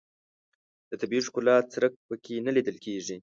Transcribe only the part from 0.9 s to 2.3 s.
طبیعي ښکلا څرک په